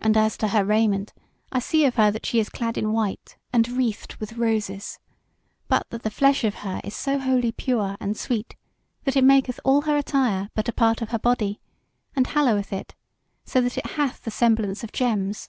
[0.00, 1.12] And as to her raiment,
[1.52, 4.98] I see of her that she is clad in white and wreathed with roses,
[5.68, 8.56] but that the flesh of her is so wholly pure and sweet
[9.04, 11.60] that it maketh all her attire but a part of her body,
[12.16, 12.96] and halloweth it,
[13.44, 15.48] so that it hath the semblance of gems.